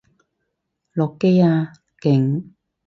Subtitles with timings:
[0.93, 1.73] 落機啊！
[2.01, 2.45] 勁！